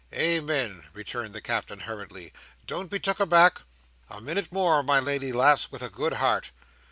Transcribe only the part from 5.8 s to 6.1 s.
a